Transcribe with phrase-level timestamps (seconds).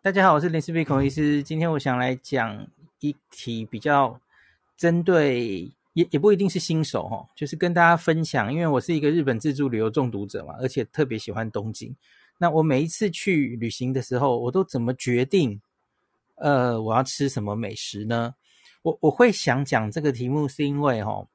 [0.00, 1.42] 大家好，我是林氏璧孔医师。
[1.42, 2.64] 今天我想来讲
[3.00, 4.18] 一题比较
[4.76, 8.52] 针对，也也不一定是新手哈，就是跟大家分享。
[8.52, 11.94] 因为我是一个日本自助旅游中毒者嘛，而且特别喜欢东京。
[12.38, 15.60] 那我每一次去旅行的时候，我都怎么决定？
[16.36, 18.36] 呃，我要吃什么美食呢？
[18.82, 21.26] 我我会想讲这个题目，是因为哈，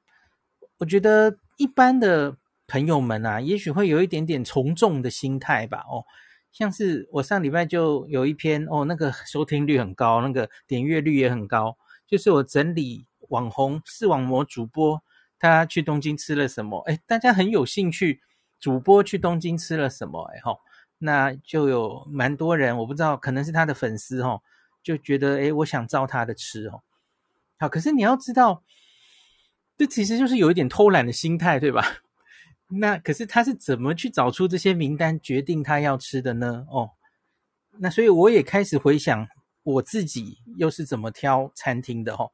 [0.77, 2.33] 我觉得一般的
[2.67, 6.05] 朋友们啊，也许会有一点点从众的心态吧，哦。
[6.53, 11.75] 像是我上礼拜就有一篇哦，那个收听率很高，那个点阅率也很高，
[12.07, 15.01] 就是我整理网红视网膜主播
[15.39, 18.21] 他去东京吃了什么，诶，大家很有兴趣，
[18.59, 20.59] 主播去东京吃了什么，诶齁，
[20.99, 24.39] 那就有蛮多人，我不知道可能是他的粉丝齁，
[24.83, 26.83] 就觉得诶，我想照他的吃哦，
[27.57, 28.63] 好，可是你要知道，
[29.75, 32.02] 这其实就是有一点偷懒的心态，对吧？
[32.75, 36.65] 那可是他是怎么去找出这些名单，决定他要吃的呢？
[36.69, 36.91] 哦，
[37.77, 39.27] 那所以我也开始回想
[39.63, 42.31] 我自己又是怎么挑餐厅的哦。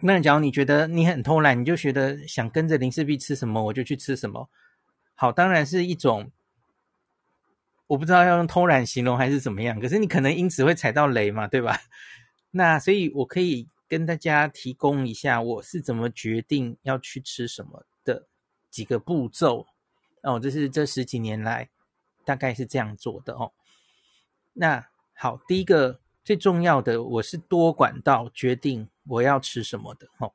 [0.00, 4.50] 那假如你觉得你很偷懒，你就觉得想跟着林氏璧吃什么我就去吃什么，
[5.14, 6.30] 好，当然是一种
[7.86, 11.78] 我不知道要用偷懒形容还是怎么样，可是你可能因此会踩到雷嘛，对吧？
[12.50, 17.86] 那所以我可以跟大家提供一下我是怎么决定要去吃什么。
[18.74, 19.68] 几个步骤
[20.24, 21.70] 哦，这是这十几年来
[22.24, 23.52] 大概是这样做的哦。
[24.54, 30.32] 那好，第一个最重要的，我是多管道决定我要吃什么的哦，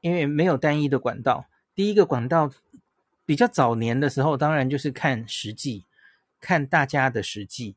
[0.00, 1.46] 因为没有单一的管道。
[1.74, 2.52] 第一个管道
[3.26, 5.86] 比较早年的时候，当然就是看实际，
[6.38, 7.74] 看大家的实际。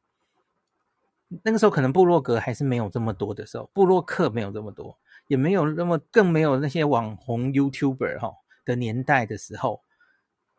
[1.42, 8.36] 那个时候可能部落格还是没有这么多的时候，部落客没有这么多，也没有那么更没有那些网红 YouTuber 哈。
[8.66, 9.82] 的年代的时候，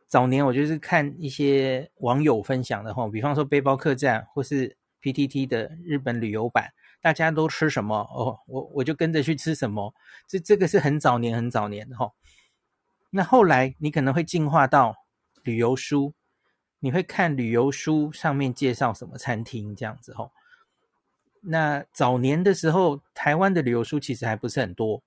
[0.06, 9.92] 早年我就是看一些网友分享的齁，比方说背包客栈或是 PTT 的日本旅游版，大家都吃什么哦，我我就跟着去吃什么，
[10.28, 12.12] 这这个是很早年很早年的齁。
[13.10, 14.94] 那后来你可能会进化到
[15.42, 16.14] 旅游书，
[16.80, 20.30] 你会看旅游书上面介绍什么餐厅这样子齁。
[21.42, 25.02] 那早年的时候，台湾的旅游书其实还不是很多，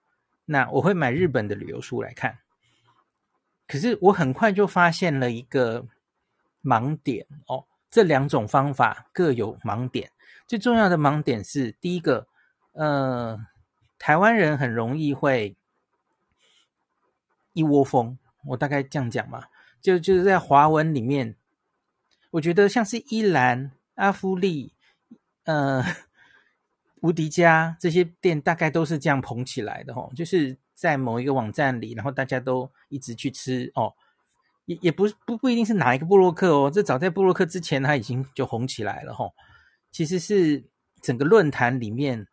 [0.46, 2.38] 那我会买日本的旅游书来看。
[3.68, 5.86] 可是我很快就发现了一个
[6.64, 10.10] 盲点哦，这两种方法各有盲点。
[10.48, 12.28] 最重要的盲点是，第一个，
[12.72, 13.38] 呃，
[14.00, 15.58] 台湾人很容易会
[17.52, 19.48] 一窝蜂，我大概这样讲嘛，
[19.82, 21.36] 就就是在华文里面，
[22.32, 24.72] 我觉得像是依兰、阿芙丽、
[25.44, 25.84] 呃，
[27.02, 30.58] 无敌家这些店，大概都是这样捧起来的哦，就是。
[30.78, 33.92] 在某一个网站里，然后大家都一直去吃哦，
[34.66, 39.34] 也也不不不一定是哪一个部落客哦，这早在部落客之前，他已经就红起来了吼、哦。
[39.92, 40.64] 其实是
[41.02, 42.28] 整个论坛里面，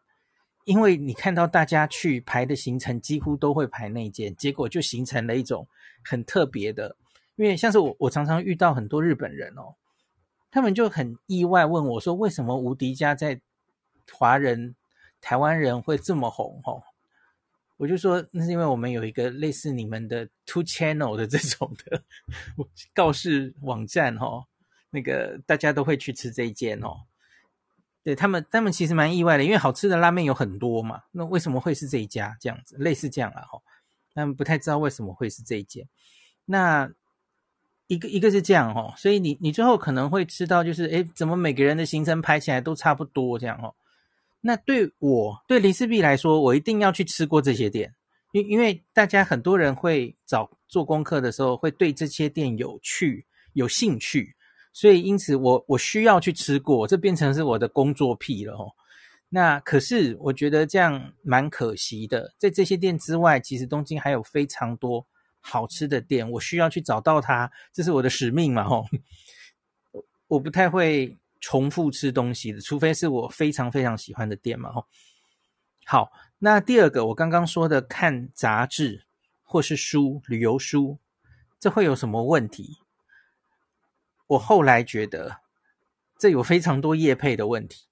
[0.67, 5.67] 因为你看到大家去排的行程，几乎都会排那间，结果就形成了一种
[6.05, 6.95] 很特别的。
[7.37, 9.75] 因为像是我，我常常遇到很多日本人哦，
[10.51, 13.41] 他们就很意外问我说，为什么无敌家在
[14.13, 14.77] 华人、
[15.23, 16.83] 台湾人会这么红吼、
[17.77, 22.03] 我就说，那是因为我们有一个类似你们的 Two Channel 的这种的
[22.95, 24.45] 告示网站哦，
[24.91, 27.03] 那个大家都会去吃这一间哦。
[28.05, 32.77] 对他们，他们其实蛮意外的，因为好吃的拉面有很多嘛，那为什么会是这一家这样子？
[32.77, 33.61] 类似这样啊哈，
[34.15, 35.89] 他们不太知道为什么会是这一间。
[36.45, 36.91] 那
[37.87, 43.75] 一个一个是这样哦，所以你你最后可能会吃到就是，诶，怎么每个人的行程排起来都差不多这样哦。
[44.47, 47.95] 那对我对林氏璧来说，我一定要去吃过这些店，
[48.33, 53.25] 因因为大家很多人会找做功课的时候，会对这些店有趣
[53.55, 54.37] 有兴趣，
[54.75, 58.71] 所以因此我我需要去吃过，这变成是我的工作癖了哦。
[59.31, 65.07] 那可是我觉得这样蛮可惜的，在这些店之外，其实东京还有非常多
[65.41, 68.85] 好吃的店，我需要去找到它，这是我的使命嘛 吼。
[70.29, 71.17] 我不太会。
[71.45, 74.73] 重复吃东西的，除非是我非常非常喜欢的店嘛。
[74.73, 74.87] 吼，
[75.85, 79.05] 好，那第二个我刚刚说的看杂志
[79.43, 80.97] 或是书，旅游书，
[81.61, 82.79] 这会有什么问题？
[84.27, 85.41] 我后来觉得
[86.19, 87.85] 这有非常多业配的问题。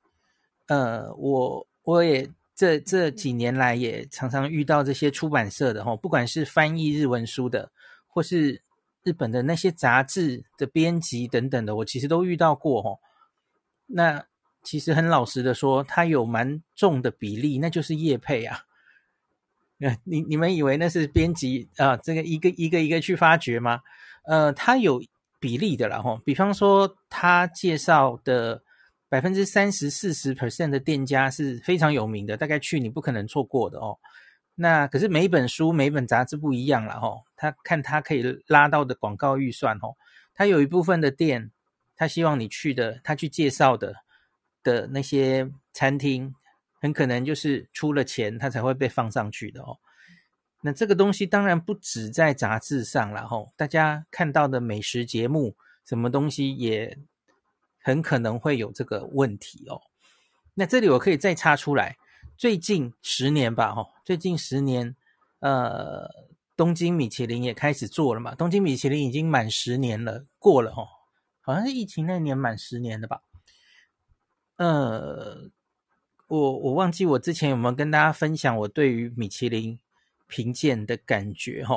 [0.68, 7.70] 呃，我我也这这几年来也常常遇到这些出版社的吼，不管是翻译日文书的，
[8.06, 8.62] 或是
[9.02, 12.98] 日本的那些杂志的编辑等等的，我其实都遇到过吼。
[13.94, 14.24] 那
[14.62, 18.60] 其实很老实的说，它有蛮重的比例，那就是业配啊。
[20.04, 21.96] 你你们以为那是编辑啊？
[21.96, 23.80] 这个一个一个一个去发掘吗？
[24.24, 25.02] 呃，它有
[25.40, 26.18] 比例的啦吼。
[26.24, 28.62] 比方说，他介绍的
[29.08, 33.98] 百分之三十四十 percent 的店家是非常有名的，大概去你不可能错过的哦。
[34.54, 37.22] 那可是每一本书、每一本杂志不一样了哦。
[37.34, 39.96] 他看他可以拉到的广告预算哦，
[40.32, 41.50] 他有一部分的店，
[41.96, 43.94] 他希望你去的，他去介绍的
[44.62, 46.34] 的那些餐厅，
[46.80, 49.78] 很可能就是出了钱，他才会被放上去的哦。
[50.62, 56.96] 那这个东西当然不止在杂志上了吼，大家看到的美食节目，什么东西也
[57.80, 59.82] 很可能会有这个问题哦。
[60.54, 61.96] 那这里我可以再插出来，
[62.36, 64.94] 最近十年吧，吼，最近十年，
[65.40, 66.08] 呃，
[66.56, 68.34] 东京米其林也开始做了嘛。
[68.36, 70.86] 东京米其林已经满十年了，过了吼，
[71.42, 73.20] 好像是疫情那年满十年的吧？
[74.56, 75.50] 呃，
[76.28, 79.78] 我我忘记我之前有没有跟大家分享我对于米其林。
[80.28, 81.76] 评鉴的感觉，哈，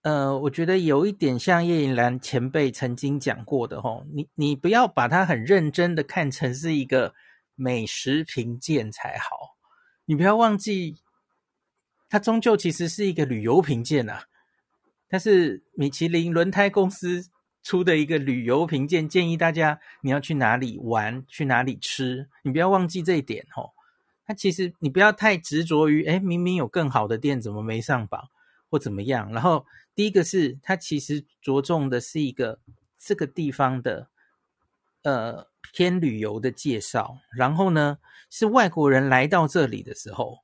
[0.00, 7.14] 呃，我觉得有一点像叶颖兰前辈曾经讲过的，哈，你你不要把它很认真的看成是一个
[7.54, 9.58] 美食评鉴才好，
[10.06, 11.02] 你不要忘记，
[12.08, 14.24] 它终究其实是一个旅游评鉴啊，
[15.06, 17.28] 但是米其林轮胎公司
[17.68, 23.72] 出的一个旅游评鉴，建议大家你要去哪里玩，去哪里吃，你不要忘记这一点，哦。
[24.24, 28.30] 它其实你不要太执着于，诶，明明有更好的店，怎么没上榜
[28.70, 29.30] 或怎么样？
[29.34, 32.58] 然后第一个是它其实着重的是一个
[32.98, 34.08] 这个地方的
[35.02, 37.98] 呃偏旅游的介绍，然后呢
[38.30, 40.38] 是外国人来到这里的时候，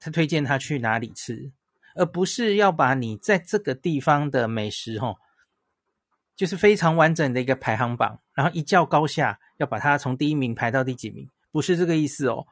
[0.00, 1.52] 他推荐他去哪里吃，
[1.94, 5.18] 而不是要把你在这个地方的美食齁，
[6.36, 12.46] 就是非常完整的一个排行榜，然后一较高下，要把它从第一名排到第几名，不是这个意思哦。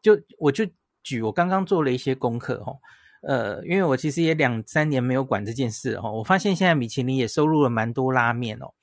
[0.00, 0.66] 就我就
[1.02, 2.78] 举我刚刚做了一些功课哦，
[3.22, 8.74] 呃，因为我其实也两三年没有管这件事哦，我发现现在米其林也收录了蛮多拉面哦，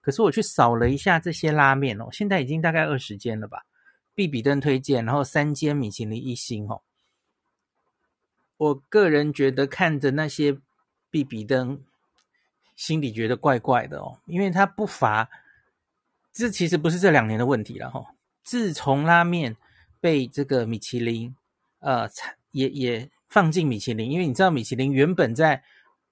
[0.00, 3.64] 可是我去扫了一下这些拉面哦，现在已经大概二十间了吧，
[4.14, 6.82] 必比登推荐，然后三间米其林一星哦，
[8.56, 10.58] 我个人觉得看着那些
[11.10, 11.82] 必比登，
[12.80, 15.28] 心里觉得怪怪的哦，因为它不乏，
[16.32, 18.02] 这其实不是这两年的问题了哈，
[18.42, 19.54] 自从拉面。
[20.02, 21.36] 被这个米其林，
[21.80, 22.08] 呃，
[22.52, 25.62] 也也放进米其林，因为你知道米其林原本在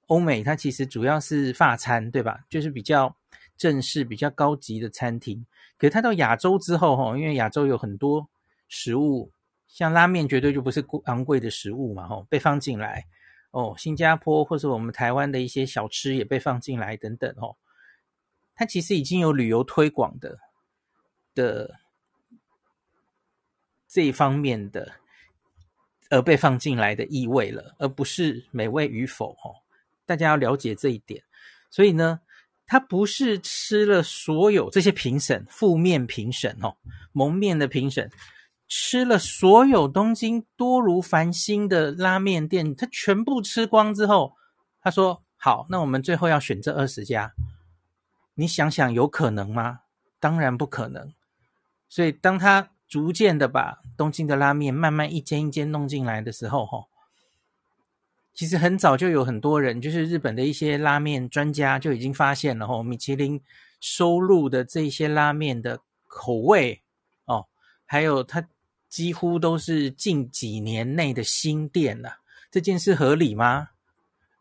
[0.09, 2.39] 欧美，它其实主要是法餐，对吧？
[2.51, 3.17] 就是比较
[3.57, 5.43] 正式、比较高级的餐厅。
[5.79, 8.29] 可是它到亚洲之后，哈，因为亚洲有很多
[8.69, 9.33] 食物，
[9.67, 13.07] 像拉面绝对就不是昂贵的食物嘛，哈，被放进来。
[13.51, 17.57] 哦，新加坡或者我们台湾的一些小吃也被放进来，等等，哦，
[18.55, 20.39] 它其实已经有旅游推广的
[21.35, 21.81] 的。
[23.91, 24.97] 这一方面的，
[26.11, 29.65] 而被放进来的意味了，而不是美味与否哦。
[30.05, 31.25] 大家要了解这一点。
[31.71, 32.21] 所以呢，
[32.67, 36.77] 它不是吃了所有这些评审负面评审哦，
[37.13, 38.11] 蒙面的评审
[38.69, 44.35] 吃了所有东京多如繁星的拉面店，他全部吃光之后，
[44.81, 47.33] 他说：“好，那我们最后要选这二十家。”
[48.35, 49.81] 你想想，有可能吗？
[50.21, 51.13] 当然不可能。
[51.89, 52.71] 所以当他。
[52.89, 56.87] 逐渐的把东京的拉面慢慢一间一间弄进来的时候，哈，
[58.33, 63.43] 其实很早就有很多人，就是日本的一些拉面专家就已经发现了，哈，米其林
[63.79, 66.81] 收录的这些拉面的口味，
[67.27, 67.47] 哦，
[67.85, 68.49] 还有它
[68.89, 72.19] 几乎都是近几年内的新店了。
[72.51, 73.69] 这件事合理吗？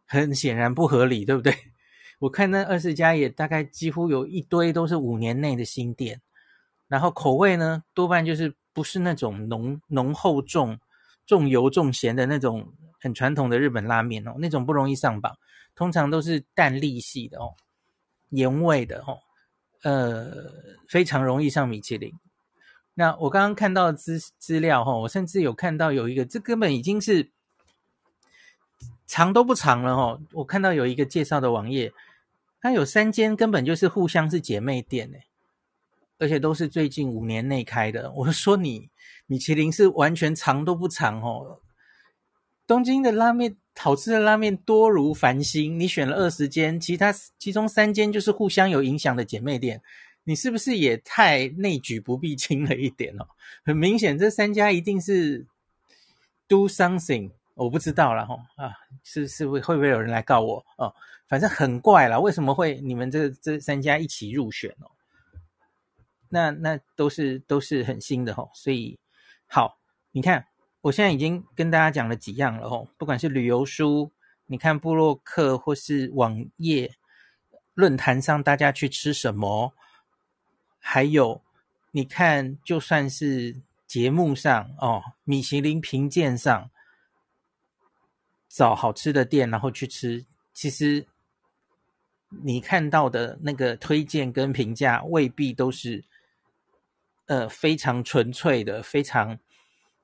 [0.06, 1.54] 很显然不合理，对不对？
[2.20, 6.22] 我看那二十家也大概几乎有一堆都是五年内的新店。
[6.88, 10.80] 然后口味呢，多半就是不是那种浓浓厚重
[11.26, 15.38] 重油重咸的那种很传统的日本拉面哦，那种不容易上榜，
[15.76, 17.54] 通常都是淡丽系的哦，
[18.30, 19.20] 盐味的哦，
[19.84, 20.50] 呃，
[20.88, 22.14] 非常容易上米其林。
[23.00, 27.30] 那我刚刚看到资资料哈，我甚至有看到有一个，这根本已经是
[29.06, 31.94] 长都不长了哈，我看到有一个介绍的网页，
[32.60, 35.24] 它有三间根本就是互相是姐妹店诶。
[36.20, 38.12] 而且都是最近五年内开的。
[38.14, 38.90] 我说你
[39.28, 41.60] 米其林是完全长都不长哦。
[42.66, 49.80] 东京的拉面好吃的拉面多如繁星，你选了二十间，其他其中三间就是互相有影响的姐妹店，
[50.28, 53.26] 你是不是也太内举不避亲了一点哦？
[53.64, 55.46] 很明显，这三家一定是
[56.50, 58.74] do something，我不知道了哈啊，
[59.06, 60.94] 是是会会不会有人来告我哦？
[61.30, 64.92] 反正很怪啦，为什么会你们这这三家一起入选哦？
[66.28, 69.00] 那那都是都是很新的吼，所以
[69.48, 69.80] 好，
[70.12, 70.46] 你看
[70.82, 74.12] 我现在已经跟大家讲了几样了吼，不管是旅游书，
[74.48, 76.96] 你看部落客或是网页
[77.76, 79.74] 论坛上大家去吃什么，
[80.80, 81.42] 还有
[81.92, 83.56] 你看，就算是
[83.86, 86.70] 节目上哦，米其林评鉴上
[88.50, 91.06] 找好吃的店，然后去吃，其实
[92.44, 96.04] 你看到的那个推荐跟评价未必都是
[97.28, 99.40] 呃非常纯粹的，非常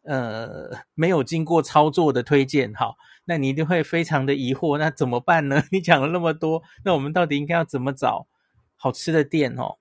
[0.03, 2.73] 呃没有经过操作的推荐。
[2.73, 5.63] 好，那你一定会非常的疑惑，那怎么办呢？
[5.71, 8.27] 你讲了那么多，那我们到底应该要怎么找
[8.75, 9.77] 好吃的店哦？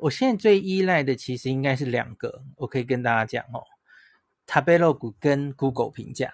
[0.00, 3.64] 我现在最依赖的其实应该是两个，我可以跟大家讲哦，
[4.46, 6.32] 食べログ跟 Google 评价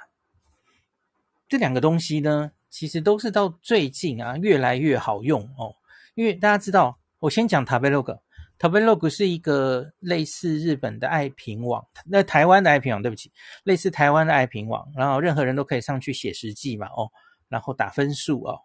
[1.49, 5.75] 这两个东西呢，其实都是到最近啊越来越好用哦。
[6.15, 8.19] 因为大家知道，我先讲食べログ，
[8.61, 13.33] 食べログ是一个类似日本的爱评网，那台湾的爱评网，对不起，
[13.63, 17.11] 类似台湾的爱评网，然后任何人都可以上去写实际嘛哦，
[17.49, 18.61] 然后打分数哦。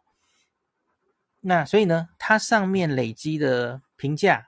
[1.40, 4.48] 那所以呢，它上面累积的评价。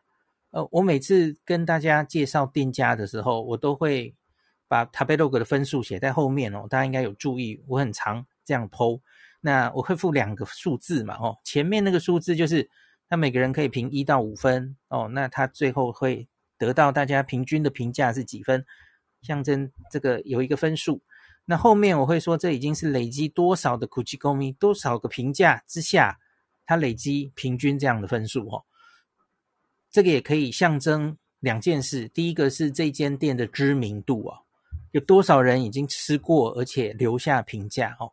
[0.56, 4.14] 呃，我每次跟大家介绍店家的时候，我都会
[4.66, 6.66] 把 Tabelog 的分数写在后面哦。
[6.70, 9.02] 大家应该有注意，我很常这样 po。
[9.42, 12.70] 那我会附两个数字嘛，哦，前面那个数字就是
[13.06, 15.10] 他每个人可以评一到五分哦。
[15.12, 18.64] 那他最后会得到大家平均的评价是几分，
[19.20, 21.02] 象征这个有一个分数。
[21.44, 26.18] 那后面我会说，这已经是累积多少的 Kuchikomi，多少个评价之下，
[26.64, 28.64] 它累积平均这样的分数哦。
[29.96, 34.40] 这个也可以象征两件事，第一个是这间店的知名度啊，
[34.90, 38.12] 有多少人已经吃过，而且留下评价哦。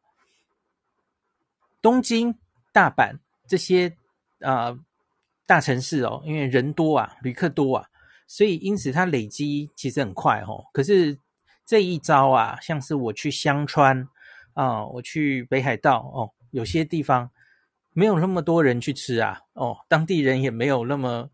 [1.82, 2.34] 东京、
[2.72, 3.18] 大阪
[3.50, 3.98] 这些
[4.40, 4.80] 啊、
[5.46, 7.90] 大城市哦，因为人多啊，旅客多啊，
[8.28, 10.64] 所以因此它累积其实很快哦。
[10.72, 11.20] 可是
[11.66, 14.08] 这一招啊，像是我去香川
[14.54, 17.30] 啊、我去北海道哦，有些地方
[17.92, 21.30] 没有那么多人去吃啊，哦，当地人也没有那么。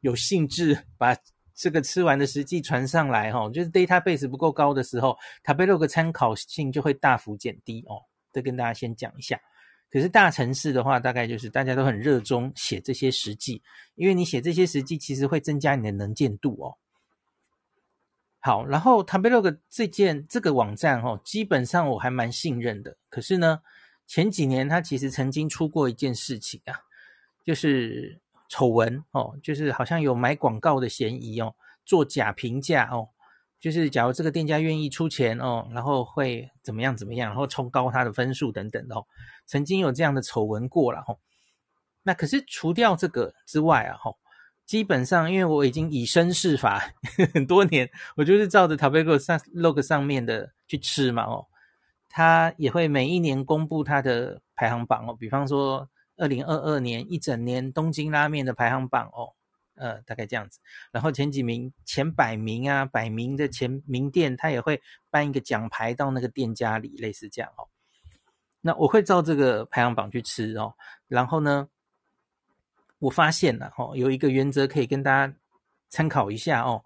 [0.00, 1.16] 有兴致把
[1.54, 8.02] 这个吃完的实际传上来哈，就是 database 不够高的时候，食べログ参考性就会大幅减低哦。
[8.30, 9.40] 这跟大家先讲一下。
[9.90, 13.62] 可是大城市的话，大概就是大家都很热衷写这些实际，
[13.94, 16.76] 因为你写这些实际，其实会增加你的能见度哦。
[18.40, 22.98] 好，然后食べログ这件这个网站哦，基本上我还蛮信任的。
[23.08, 23.62] 可是呢，
[24.06, 26.80] 前几年它其实曾经出过一件事情啊，
[27.42, 28.19] 就是。
[28.51, 31.55] 丑闻哦，就是好像有买广告的嫌疑哦，
[31.85, 33.07] 做假评价哦，
[33.61, 39.07] 就是假如这个店家愿意出钱哦，然后会怎么样怎么样，然后冲高他的分数等等的哦，
[39.45, 41.15] 曾经有这样的丑闻过了哈。
[42.03, 44.13] 那可是除掉这个之外啊哈，
[44.65, 46.83] 基本上因为我已经以身试法
[47.33, 51.47] 很多年，我就是照着 Tabelog 上 log 上面的去吃嘛哦，
[52.09, 55.87] 他也会每一年公布他的排行榜哦，比方说。
[56.17, 59.33] 二零二二年一整年东京拉面的排行榜哦，
[59.73, 60.59] 呃，大概这样子。
[60.91, 67.67] 然后前几名、前百名啊，百名的前名店，他也会颁一个奖牌到那个店家里，类似这样哦。
[68.61, 70.75] 那我会照这个排行榜去吃哦。
[71.07, 71.67] 然后呢，
[72.99, 75.33] 我发现了哦，有一个原则可以跟大家
[75.89, 76.83] 参考一下哦。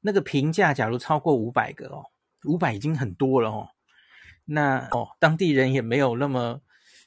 [0.00, 2.06] 那个评价假如超过五百个哦，
[2.44, 3.68] 五百已经很多了哦。
[4.44, 6.60] 那哦，当地人也没有那么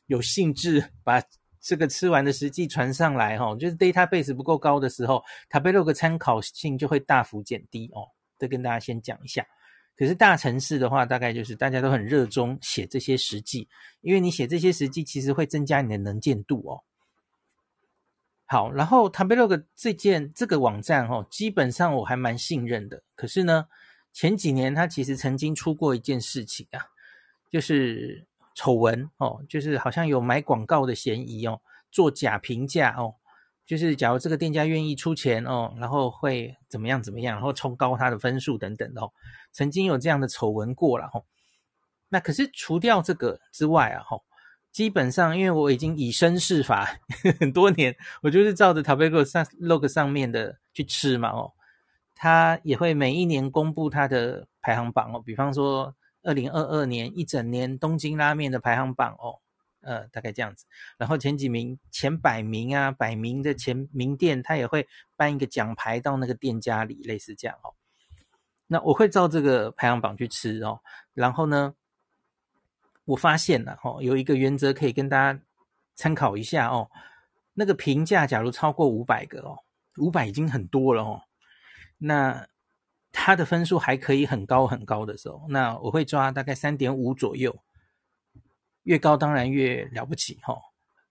[0.06, 1.22] 有兴致把。
[1.67, 8.09] 这个吃完的实际传上来哈，就是 database 不够高的时候，食べログ参考性就会大幅减低哦。
[8.37, 9.47] 这跟大家先讲一下。
[9.97, 13.69] 可是大城市的话，大概就是大家都很热衷写这些实际，
[14.01, 16.83] 因为你写这些实际，其实会增加你的能见度哦。
[18.47, 23.05] 好，然后食べログ这件这个网站哦，基本上我还蛮信任的。
[23.15, 23.69] 可是呢，
[24.13, 26.87] 前几年它其实曾经出过一件事情啊，
[27.53, 28.26] 就是。
[28.58, 31.62] 丑闻哦，就是好像有买广告的嫌疑哦，
[31.92, 33.14] 做假评价哦，
[33.68, 39.14] 就是假如这个店家愿意出钱哦，然后会怎么样怎么样，然后冲高他的分数等等的哦，
[39.52, 41.22] 曾经有这样的丑闻过了哈。
[42.10, 44.20] 那可是除掉这个之外啊哈，
[44.72, 47.00] 基本上因为我已经以身试法
[47.40, 51.54] 很多年，我就是照着 Tabelog 上 log 上面的去吃嘛哦，
[52.16, 55.94] 他也会每一年公布他的排行榜哦，比方说。
[56.28, 59.40] 二零二二年一整年东京拉面的排行榜哦，
[59.80, 60.66] 呃，大概这样子。
[60.98, 67.74] 然后前几名、前百名啊，百名的前名店，他也会颁一个奖牌到那个店家里，类似这样哦。
[68.68, 70.82] 那我会照这个排行榜去吃哦。
[71.14, 71.74] 然后呢，
[73.06, 75.40] 我发现了哦，有一个原则可以跟大家
[75.96, 76.92] 参考一下哦。
[77.54, 79.58] 那个评价假如超过五百个哦，
[79.96, 81.22] 五百已经很多了哦。
[81.98, 82.46] 那
[83.20, 87.64] 他的分数还可以很高很高的时候，那我会抓大概三点五左右，
[88.84, 90.62] 越高当然越了不起哈、哦。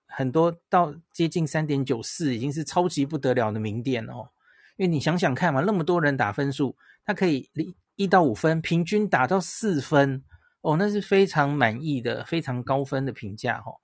[0.07, 4.31] 很多到接近三点九四已经是超级不得了的名店哦。
[4.77, 7.51] 因为你想想看嘛，那么多人打分数，他可以
[7.97, 10.23] 一到五分，平均打到四分
[10.61, 13.81] 哦，那是非常满意的、非常高分的评价哦。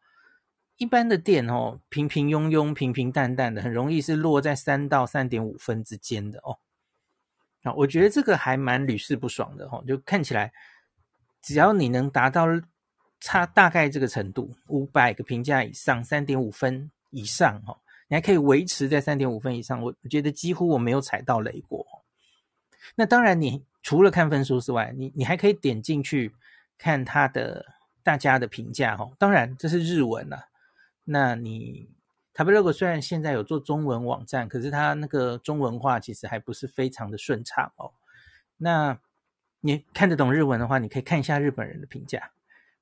[0.77, 6.59] 一般的店哦，平平庸庸、平平淡淡的，很容易是落在三到三点五分之间的哦。
[7.63, 10.53] 啊，我觉得这个还蛮屡试不爽的哦，就看起来
[11.41, 12.47] 只要你能达到
[13.21, 17.79] 差大概这个程度，五百个评价以上，三点五分以上哦，
[18.09, 21.87] 你还可以维持在三点五分以上，我我觉得几乎我没有踩到雷过。
[22.97, 26.35] 那当然，你除了看分数之外，你你还可以点进去
[26.77, 27.65] 看他的
[28.03, 29.13] 大家的评价哦。
[29.19, 30.49] 当然，这是日文啊。
[31.05, 31.89] 那你
[32.35, 37.93] Tablog 虽然现在有做中文网站，可是它那个中文化其实还不是非常的顺畅哦。
[38.57, 38.99] 那
[39.61, 42.31] 你看得懂日文的话，你可以看一下日本人的评价。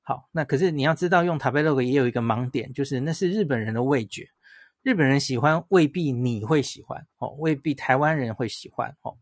[0.02, 4.28] 好，那可是你要知道，用 Tablog 也有一个盲点，就是那是日本人的味觉，
[4.82, 9.16] 日本人喜欢未必你会喜欢哦，未必台湾人会喜欢哦。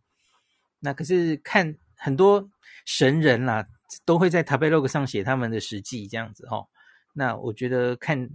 [0.79, 2.47] 那可是看很多
[2.85, 3.67] 神人啦、
[4.05, 6.69] 都会在 Tablog 上写他们的实际这样子哦。
[7.15, 8.29] 那我觉得看。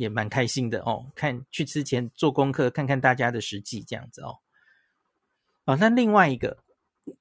[0.00, 4.38] 也蛮开心的哦，看去之前做功课，看看大家的实际这样子哦。
[5.66, 6.56] 啊、那另外一个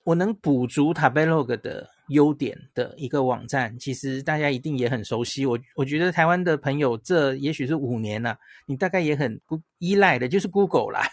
[0.06, 5.46] 我能补足 Tabelog 的优点的一个网站，其实大家一定也很熟悉。
[5.46, 9.42] 我我觉得台湾的朋友，这也许是五年了，你大概也很
[9.80, 11.06] 依赖的，就是 Google 啦。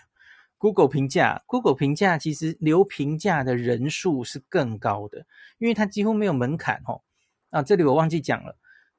[0.58, 5.26] Google 评价，Google 评价其实留评价的人数是更高的，
[5.58, 7.02] 因为它几乎没有门槛哦。
[7.50, 8.56] 啊，这里我忘记讲了。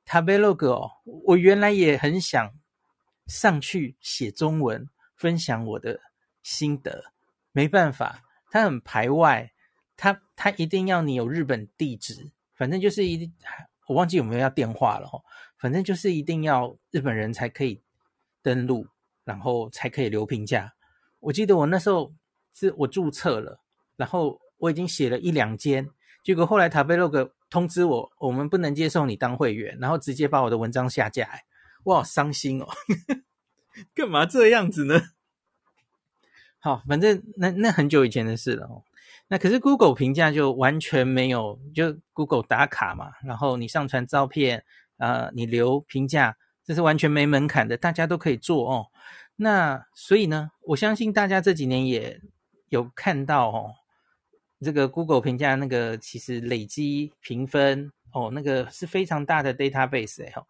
[0.07, 0.91] Tabelog 哦，
[1.25, 2.53] 我原来也很想
[3.25, 5.99] 上去写中文，分享我的
[6.41, 7.11] 心得，
[7.51, 9.51] 没办法，它很排外，
[9.97, 13.29] 它它一定要你有日本地址，反正就是一，
[13.87, 15.21] 我忘记有没有要电话了哦，
[15.57, 17.81] 反正就是一定要日本人才可以
[18.41, 18.87] 登录，
[19.25, 20.73] 然后才可以留评价。
[21.19, 22.13] 我记得我那时候
[22.53, 23.59] 是我注册了，
[23.97, 25.89] 然后我已经写了一两间，
[26.23, 31.27] 结果后来 Tabelog 通知我，我们不能接受你当会员，然后直接把我的文章下架。
[31.83, 32.67] 我好伤心哦，
[33.95, 35.01] 干嘛这样子呢？
[36.59, 38.83] 好，反正那那很久以前的事了。
[39.29, 44.65] 那可是 Google 评价就完全没有，就 Google 打卡嘛，然后你上传照片，
[44.97, 48.87] 呃，你留评价，这是完全没门槛的，大家都可以做哦。
[49.37, 52.19] 那所以呢，我相信大家这几年也
[52.69, 53.75] 有看到哦。
[54.59, 60.47] 这个 Google 评价那个其实累积评分哦，那个是非常大的 database 哎吼，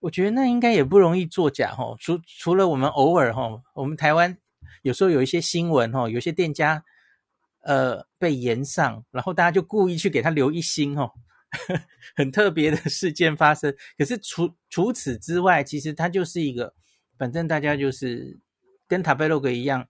[0.00, 1.96] 我觉得那应该也不容易作假吼。
[1.98, 4.36] 除除了我们偶尔吼，我们台湾
[4.82, 6.84] 有时候有一些新闻吼，有些店家
[7.62, 11.10] 呃被延上，然后大家就故意去给他留一星哦，
[12.14, 13.74] 很特别的事件发生。
[13.96, 16.74] 可是除除此之外，其实它就是一个，
[17.16, 18.38] 反正大家就是
[18.86, 19.88] 跟 Tabelog 一样。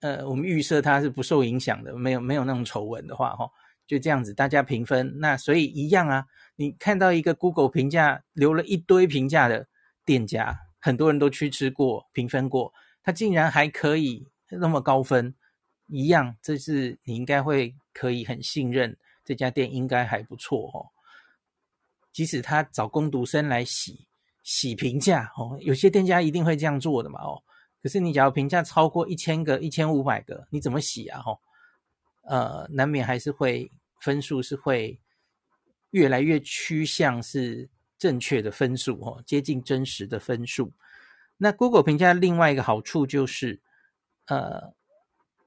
[0.00, 3.50] 呃，我们预设它是不受影响的，没有没有那种丑闻的话，哈，
[3.86, 6.24] 就这样子，大家评分，那所以一样啊。
[6.54, 9.66] 你看到一个 Google 评价留了一堆评价的
[10.04, 15.34] 店家，很多人都去吃过，评分过，他竟然还可以那么高分，
[15.86, 20.86] 一样，这是你应该会可以很信任这家店，应该还不错哦。
[22.12, 24.06] 即使他找工读生来洗
[24.42, 27.42] 洗评价哦，有些店家一定会这样做的嘛，哦。
[27.82, 31.20] 可是你只要评价超过一千个、一千五百个，你怎么洗啊？
[31.20, 31.40] 吼，
[32.22, 34.98] 呃，难免还是会分数是会
[35.90, 40.72] 越来越趋向是正确的分数，哦，接近真实的分数。
[41.36, 43.60] 那 Google 评价另外一个好处就是，
[44.26, 44.74] 呃，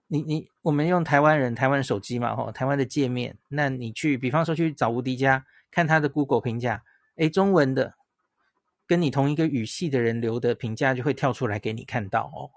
[0.08, 6.84] 你你我们用台湾人台湾手机嘛，吼，台湾的界面，那你去比方说去找无敌家看他的 Google 评价，
[7.18, 7.96] 诶，中文的。
[8.92, 12.52] 跟你同一个语系的人留的评价就会跳出来给你看到哦。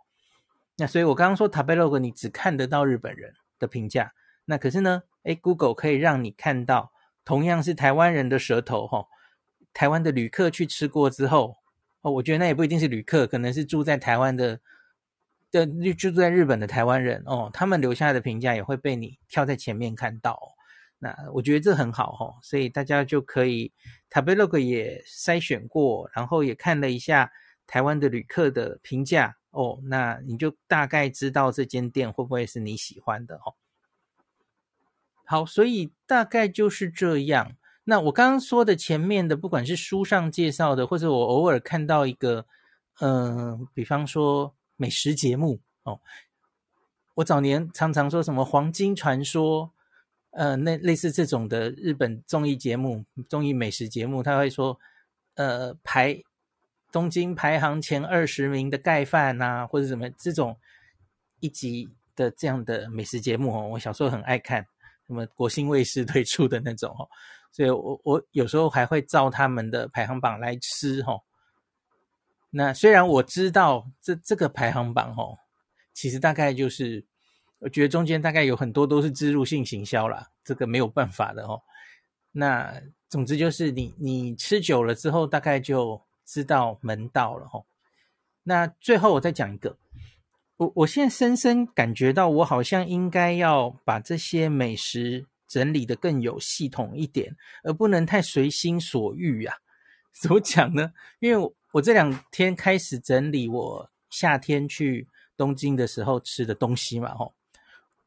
[0.76, 4.12] 那所以我刚刚说 Tabelog 你只看得到日本人的评价，
[4.46, 6.90] 那可是呢，诶 Google 可以让你看到
[7.24, 9.06] 同样是台湾人的舌头哈、哦，
[9.72, 11.56] 台湾的旅客去吃过之后
[12.00, 14.58] 哦，我觉得那也不一定是旅客，可能是住在台湾的
[15.52, 20.53] 的就住在日本的台湾人哦，他们留下的评价也会被你跳在前面看到、哦。
[21.04, 23.70] 那我觉得这很好、哦，所以大家就可以
[24.08, 27.30] Tabelog 也筛选过，然后也看了一下
[27.66, 33.52] 台湾的旅客的评价哦，那你就大概知道这间店会不会是你喜欢的哦。
[35.26, 37.54] 好，所以大概就是这样。
[37.84, 42.46] 那我刚刚说的前面的，不管是书上介绍的，或者我偶尔看到一个，
[43.00, 46.00] 嗯、比方说美食节目哦，
[47.16, 49.70] 我早年常常说什么黄金传说。
[50.34, 54.76] 呃，那类似这种的日本综艺节目、综艺美食节目，他会说，
[55.34, 56.20] 呃，排
[56.90, 60.56] 东京排行前二十名的盖饭呐，或者什么这种
[61.38, 64.66] 一集的这样的美食节目哦，我小时候很爱看，
[65.06, 67.08] 什么国兴卫视推出的那种哦，
[67.52, 71.22] 所以我我有时候还会照他们的排行榜来吃哦。
[72.50, 75.38] 那虽然我知道这这个排行榜哦，
[75.92, 77.04] 其实大概就是，
[77.64, 81.62] 我觉得中间大概有很多都是植入性行销啦，这个没有办法的哦。
[82.30, 87.64] 那总之就是你你吃久了之后，大概就知道门道了哦。
[88.42, 89.78] 那最后我再讲一个。
[90.58, 99.56] 我我现在深深感觉到，我好像应该要把这些美食整理得更有系统一点，而不能太随心所欲呀、
[100.12, 100.92] 怎么讲呢？
[101.18, 107.34] 因为我，我这两天开始整理我夏天去东京的时候吃的东西嘛，吼，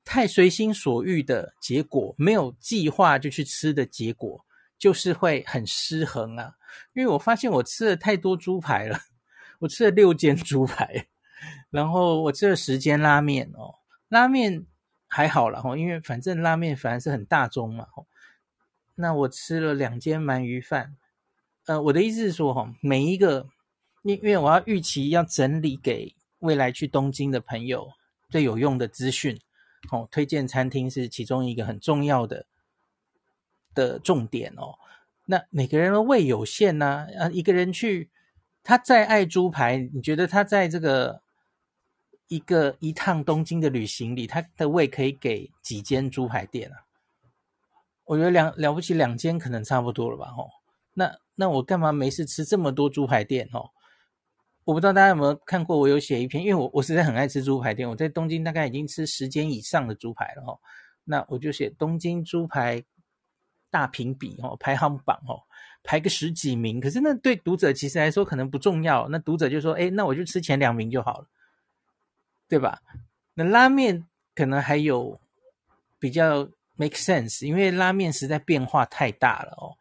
[0.08, 4.46] 太随心所欲的结果，没有计划就去吃的结果，
[4.80, 6.54] 就是会很失衡啊。
[6.94, 8.98] 因为我发现我吃了太多猪排了，
[9.60, 11.08] 我吃了六间猪排。
[11.70, 13.76] 然后我吃了十间拉面哦，
[14.08, 14.66] 拉面
[15.08, 17.86] 还好啦，因为反正拉面反而是很大宗嘛。
[18.96, 20.96] 那我吃了两间鳗鱼饭，
[21.68, 23.48] 呃，我的意思是说哈，每一个，
[24.02, 27.88] 因因为我要预期要整理给未来去东京的朋友
[28.32, 29.40] 最有用的资讯，
[29.92, 32.46] 哦，推荐餐厅是其中一个很重要的
[33.74, 34.78] 的重点哦。
[35.26, 38.10] 那每个人的胃有限呢，啊，一个人去，
[38.64, 41.22] 他再爱猪排，你觉得他在这个？
[42.30, 46.84] 一个一趟东京的旅行里，他的胃可以给几间猪排店啊？
[48.04, 50.26] 我觉得两了不起两间可能差不多了吧？
[50.32, 50.50] 吼，
[50.94, 53.48] 那那我干嘛没事吃这么多猪排店？
[53.54, 53.72] 吼，
[54.68, 60.60] 我不知道大家有没有看过，我有写一篇，因为我我实在很爱吃猪排店，我在东京大概已经吃十间以上的猪排了，吼，
[61.06, 62.84] 那我就写东京猪排
[63.72, 65.42] 大评比，吼，排行榜，吼，
[65.84, 66.82] 排个十几名。
[66.82, 71.28] 可是那对读者其实来说可能不重要，那读者就说，哎，那我就吃前两名就好了。
[72.50, 72.82] 对吧？
[73.36, 75.18] 那拉面可能还有
[75.98, 79.78] 比较 make sense，因为拉面实在变化太大了哦。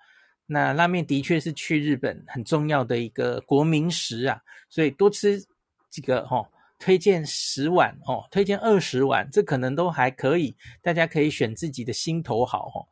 [0.47, 5.45] 那拉面的确是去日本很重要的一个国民食啊，所以多吃
[5.91, 6.47] 几个哦，
[6.79, 12.87] 推荐十碗哦，推荐二十碗，这可能都还可以，大家可以选自己的心头好哦。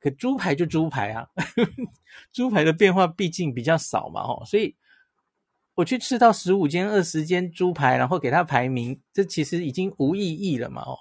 [0.00, 1.28] 可猪排就猪排啊，
[2.32, 4.76] 猪排的变化毕竟比较少嘛哦，所以。
[5.78, 10.98] 我去吃到十五间、二十间猪排，然后给它排名，这其实已经无意义了嘛哦。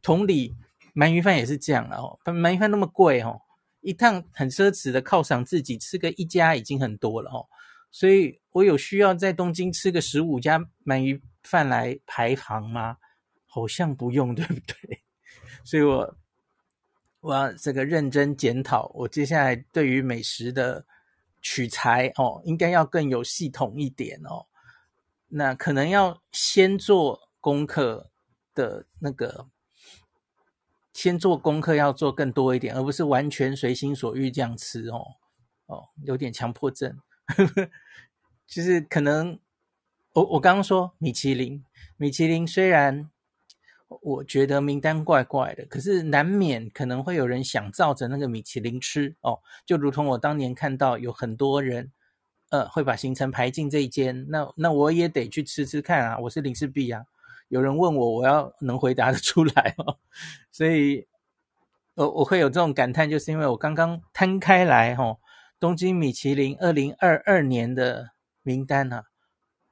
[0.00, 0.56] 同理，
[0.94, 2.18] 鳗鱼饭也是这样了哦。
[2.24, 3.42] 鳗鱼饭那么贵哦，
[3.86, 7.46] 一趟很奢侈的犒赏自己，吃个一家已经很多了哦。
[7.90, 12.98] 所以我有需要在东京吃个十五家鳗鱼饭来排行吗？
[13.46, 15.02] 好像不用，对不对？
[15.64, 16.16] 所以我
[17.20, 20.84] 我要这个认真检讨，我接下来对于美食的。
[21.42, 24.46] 取材哦，应该要更有系统一点哦。
[25.28, 28.10] 那可能要先做功课
[28.52, 29.46] 的那个，
[30.96, 35.04] 先做功课要做更多一点，而不是完全随心所欲这样吃哦。
[35.66, 36.98] 哦，有点强迫症。
[38.48, 39.38] 就是可能，
[40.14, 41.62] 我我刚刚说米其林，
[41.98, 43.10] 米其林虽然。
[44.00, 51.92] 我觉得名单怪怪的，可是难免可能会有人想照着那个米其林吃哦，就如同我当年看到有很多人，
[52.50, 57.04] 呃，会把行程排进这一间，那那我也得去吃吃看啊，我是林氏璧啊，
[57.48, 59.98] 有人问我，我要能回答得出来哦，
[60.50, 61.06] 所以，
[61.94, 65.18] 我我会有这种感叹，就是因为我刚刚摊开来哦，
[65.60, 68.10] 东京米其林二零二二年的
[68.42, 69.04] 名单啊，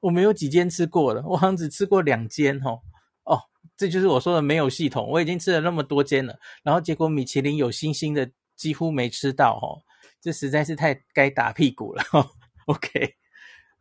[0.00, 2.80] 我没有几间吃过了，我好像只吃过两间哦。
[3.24, 3.40] 哦
[3.76, 5.08] 这就是我说的没有系统。
[5.10, 9.82] 我已经吃了那么多间了，然后结果米其林有星星的几乎没吃到，哦，
[10.20, 12.04] 这实在是太该打屁股了。
[12.66, 13.16] OK，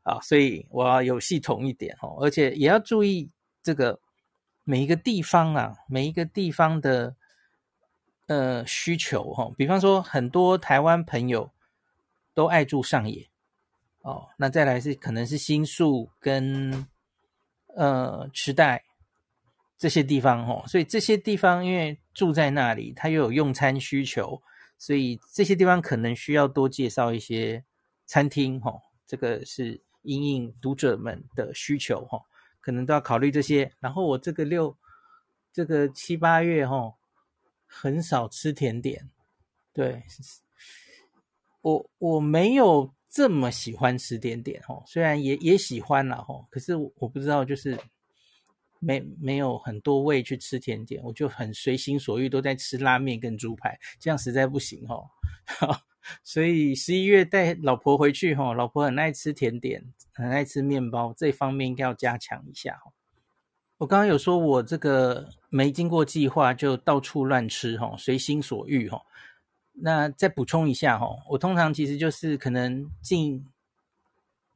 [0.02, 3.30] 啊，所以我要有系统一点，哦，而且也要注意
[3.64, 4.00] 这个
[4.64, 7.16] 每一个地方啊，每一个地方的
[8.28, 11.50] 呃需求，哈，比方说很多台湾朋友
[12.34, 13.30] 都爱住上野，
[14.02, 16.88] 哦，那再来是可能是新宿跟
[17.76, 18.84] 呃池袋。
[19.76, 24.42] 这些地方哦，所以这些地方因为住在那里，他又有用餐需求，
[24.78, 27.66] 所以这些地方可能需要多介绍一些
[28.06, 28.80] 餐厅哦。
[29.06, 32.22] 这个是因应读者们的需求哈，
[32.64, 33.72] 可能都要考虑这些。
[33.80, 34.76] 然后我这个六
[35.52, 36.96] 这个七八月哈，
[37.68, 39.12] 很少吃甜点，
[39.72, 40.02] 对，
[41.62, 47.78] 我我没有这么喜欢吃甜点哈，虽然也也喜欢啦哈，可是我不知道就是。
[48.86, 55.10] 没没有很多胃去吃甜点，我就很随心所欲，都在吃拉面跟猪排，这样实在不行哦。
[56.24, 62.82] 所以十一月带老婆回去哈，老婆很爱吃甜点，很爱吃面包，这方面应该要加强一下。
[63.78, 69.02] 我刚刚有说我这个没经过计划就到处乱吃哈，随心所欲哈。
[69.74, 73.46] 那再补充一下哈，我通常其实就是可能进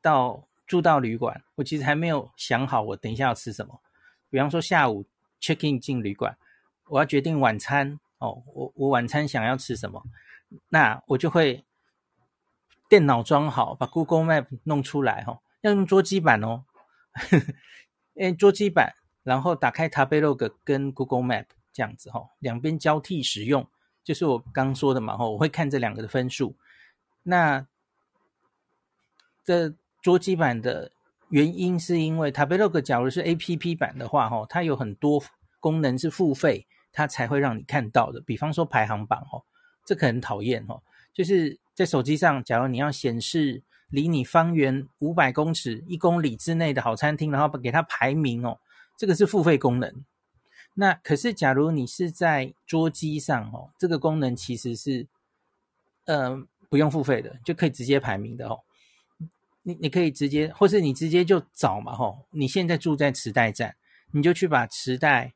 [0.02, 3.82] 到住到旅馆，我其实还没有想好我等一下要吃什么。
[4.30, 5.04] 比方说下午
[5.42, 6.38] check in 进旅馆，
[6.88, 10.04] 我要决定晚餐哦，我我晚餐想要吃什么，
[10.70, 11.66] 那我就会
[12.90, 16.64] 电脑装好，把 Google Map 弄出来哈，要用桌机版哦，
[18.16, 23.68] 因为桌机版，然后打开 Tabelog 跟 Google Map 这样子哈，两边交替使用。
[24.04, 26.56] 就是我刚说的嘛，吼，我会看这两个的分数。
[27.24, 27.68] 那
[29.44, 30.94] 这桌机版的
[31.28, 35.22] 原因是因为 Tabelog 假如是 APP 版的话，吼，它有很多
[35.60, 38.22] 功能是付费，它才会让你看到的。
[38.22, 39.44] 比方说排行榜，哦，
[39.88, 48.60] 这可很讨厌，哦，就是在手机上，假如你要显示离你方圆五百公尺、一公里之内的好餐厅，然后给它排名，哦，
[48.98, 50.04] 这个是付费功能。
[50.74, 55.08] 那可是，假如你是在桌机上哦，这个功能其实是，
[56.04, 58.60] 呃，不用付费的，就可以直接排名的哦。
[59.64, 62.26] 你你可以直接，或是你直接就找嘛吼。
[62.32, 63.78] 你现在住在池袋站，
[64.12, 65.34] 你就去把池袋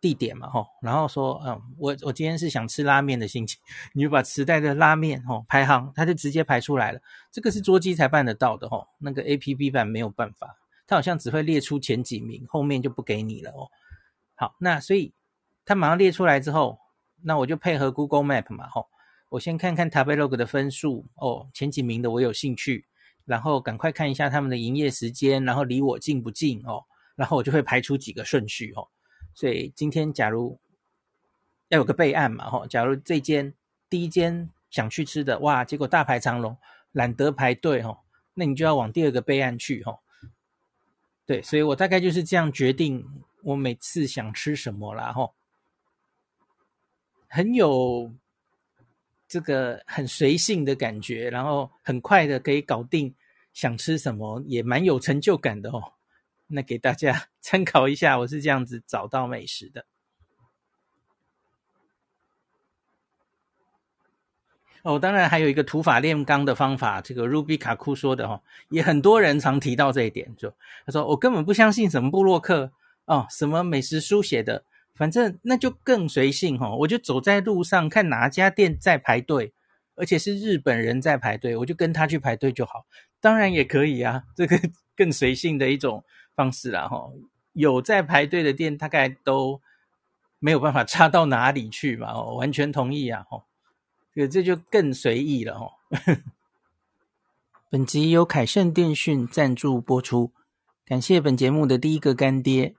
[0.00, 3.58] 地点嘛吼，然后说，嗯，我我今天是想吃拉面的心情，
[3.92, 7.00] 你就把磁带的拉面吼排行，它就直接排出来了。
[7.32, 10.56] 这个是桌机才办得到的吼，那个 APP 版没有办法，
[10.86, 13.68] 它好像只会列出前几名，后面就不给你了哦。
[14.36, 15.12] 好，那所以
[15.64, 16.78] 它马上列出来之后，
[17.24, 18.86] 那我就配合 Google Map 嘛，吼，
[19.30, 22.86] 我先看看 Tabelog 的分数哦，前几名的我有兴趣，
[23.24, 26.84] 然后赶快看一下他们的营业时间，然后离我近不近哦，
[27.16, 28.86] 然后我就会排出几个顺序哦。
[29.38, 30.58] 所以今天假如
[31.68, 33.54] 要有个备案嘛，吼，假如这间
[33.88, 36.56] 第一间想去吃的，哇，结果大排长龙，
[36.90, 38.00] 懒得排队吼，
[38.34, 40.00] 那你就要往第二个备案去吼。
[41.24, 43.06] 对，所以我大概就是这样决定。
[43.44, 45.32] 我每次想吃什么啦，吼，
[47.28, 48.12] 很有
[49.28, 53.14] 这个很随性的感觉，然后很快的可以搞定
[53.52, 55.92] 想吃什么，也蛮有成就感的哦。
[56.48, 59.86] 那给大家 参考一下，我是这样子找到美食的。
[64.82, 70.52] 哦，当然还有一个土法炼钢的方法，这个 Ruby 卡库说的哈，也很多人常提到这一点，就
[70.86, 72.72] 他说我根本不相信什么布洛克。
[73.04, 76.76] 哦，什么美食书写的，反正那就更随性哈、哦。
[76.80, 79.54] 我就走在路上，看哪家店在排队，
[79.94, 82.84] 而且是日本人在排队，我就跟他去排队就好。
[83.18, 84.60] 当然也可以啊，这个
[84.94, 86.04] 更随性的一种
[86.38, 87.10] 方式啦哈。
[87.52, 89.60] 有在排队的店，大概都
[90.38, 92.12] 没有办法 差到哪里去嘛。
[92.12, 93.42] 哦，完全同意啊哈。
[94.14, 95.72] 这这就更随意了哈。
[97.68, 100.32] 本集由凯盛电讯赞助播出，
[100.84, 102.74] 感谢本节目的第一个干爹。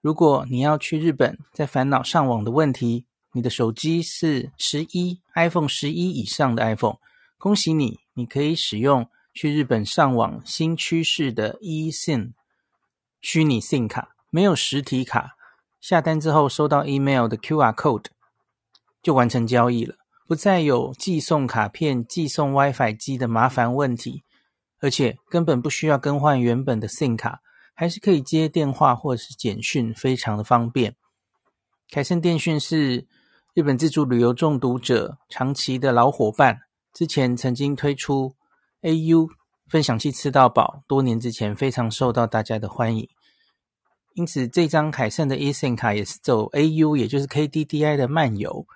[0.00, 6.98] 如果你要去日本，在烦恼上网的问题，你的手机是十一 iPhone 十一以上的 iPhone，
[7.36, 12.32] 恭喜你，你可以使用去日本上网新趋势的 eSIM
[13.20, 15.36] 虚拟 SIM 卡，没有实体卡，
[15.80, 18.06] 下单之后收到 email 的 QR code
[19.02, 24.24] 就完成交易了，不再有寄送卡片、寄送 WiFi 机的麻烦问题，
[24.80, 27.40] 而且根本不需要更换原本的 SIM 卡。
[27.80, 30.96] 还是可以接电话或是简讯，非常的方便。
[31.88, 33.06] 凯盛电讯是
[33.54, 38.34] 日本自助旅游中毒者长期的老伙伴，之前曾经推出
[38.82, 39.28] AU
[39.68, 43.08] 分享器吃到饱，多年之前非常受到大家的欢迎。
[44.14, 48.66] 因此，这张凯盛的 eSIM 卡也是走 AU，也就是 KDDI 的漫游。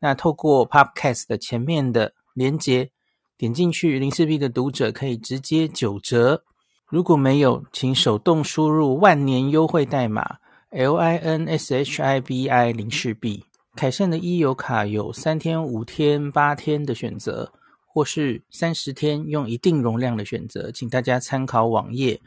[0.00, 2.90] 那透过 Podcast 的前面的连接，
[3.36, 6.42] 点进去，零四 B 的读者可以直接九折。
[6.88, 10.38] 如果没有，请手动输入万年优惠代码
[10.70, 13.44] L I N S H I B I 零四 B。
[13.76, 17.52] 凯盛的 e 游卡有三天、五天、八天的选择，
[17.92, 22.20] 或是三十天用一定容量的选择，请大家参考网页。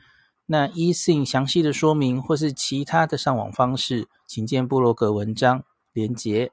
[0.45, 6.51] 那 eSIM 详细的说明或是其他的上网方式，请见布洛格文章连结。